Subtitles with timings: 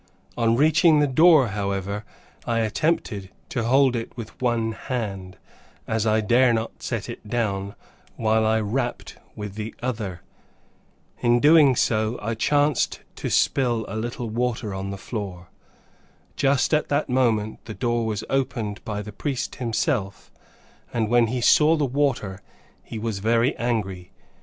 [0.35, 2.03] On reaching the door, however,
[2.47, 5.37] I attempted to hold it with one hand
[5.87, 7.75] (as I dare not set it down),
[8.15, 10.21] while I rapped with the other.
[11.19, 11.39] In so
[12.13, 15.49] doing I chanced to spill a little water on the floor.
[16.35, 20.31] Just at that moment the door was opened by the priest himself,
[20.91, 22.41] and when he saw the water
[22.81, 24.11] he was very angry.